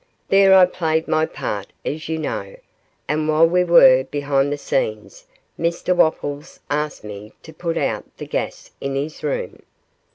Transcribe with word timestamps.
There 0.29 0.55
I 0.55 0.65
played 0.65 1.07
my 1.07 1.27
part 1.27 1.67
as 1.85 2.09
you 2.09 2.17
know, 2.17 2.55
and 3.07 3.27
while 3.29 3.45
we 3.45 3.63
were 3.63 4.03
behind 4.05 4.51
the 4.51 4.57
scenes 4.57 5.27
Mr 5.59 5.95
Wopples 5.95 6.59
asked 6.71 7.03
me 7.03 7.33
to 7.43 7.53
put 7.53 7.77
out 7.77 8.05
the 8.17 8.25
gas 8.25 8.71
in 8.81 8.95
his 8.95 9.21
room. 9.21 9.61